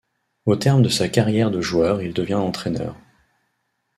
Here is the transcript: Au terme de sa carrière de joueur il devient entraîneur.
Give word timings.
Au 0.47 0.55
terme 0.55 0.81
de 0.81 0.89
sa 0.89 1.09
carrière 1.09 1.51
de 1.51 1.61
joueur 1.61 2.01
il 2.01 2.11
devient 2.11 2.33
entraîneur. 2.33 2.95